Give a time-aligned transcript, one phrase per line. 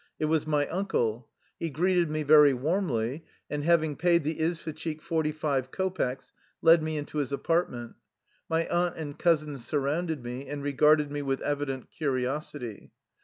[0.17, 1.29] It was my uncle.
[1.59, 6.97] He greeted me very warmly and, having paid the izvoshchik forty five kopecks, led me
[6.97, 7.93] into his apartment.
[8.49, 12.93] My aunt and cousins surrounded me and re garded me with evident curiosity.